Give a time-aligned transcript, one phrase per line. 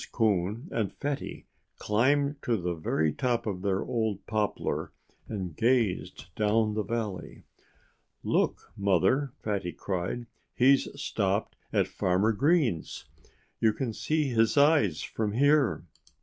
[0.11, 1.45] Coon and Fatty
[1.77, 4.91] climbed to the very top of their old poplar
[5.29, 7.43] and gazed down the valley.
[8.23, 10.25] "Look, Mother!" Fatty cried.
[10.55, 13.05] "He's stopped at Farmer Green's!
[13.59, 15.85] You can see his eyes from here!"